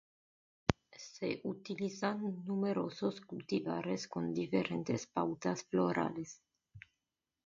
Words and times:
Se 0.97 1.41
utilizan 1.43 2.41
numerosos 2.45 3.21
cultivares 3.21 4.07
con 4.07 4.33
diferentes 4.33 5.05
pautas 5.05 5.63
florales. 5.65 6.41